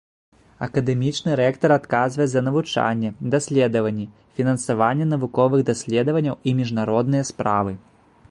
[0.67, 4.07] Акадэмічны рэктар адказвае за навучанне, даследаванні,
[4.39, 7.71] фінансаванне навуковых даследаванняў і міжнародныя справы.